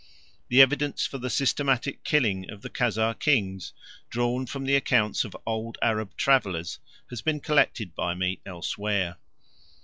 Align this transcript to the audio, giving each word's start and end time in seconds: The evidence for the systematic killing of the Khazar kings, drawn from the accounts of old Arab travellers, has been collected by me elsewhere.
The 0.47 0.63
evidence 0.63 1.05
for 1.05 1.19
the 1.19 1.29
systematic 1.29 2.03
killing 2.03 2.49
of 2.49 2.63
the 2.63 2.71
Khazar 2.71 3.13
kings, 3.19 3.71
drawn 4.09 4.47
from 4.47 4.65
the 4.65 4.75
accounts 4.75 5.23
of 5.23 5.37
old 5.45 5.77
Arab 5.79 6.17
travellers, 6.17 6.79
has 7.11 7.21
been 7.21 7.39
collected 7.39 7.93
by 7.93 8.15
me 8.15 8.41
elsewhere. 8.43 9.17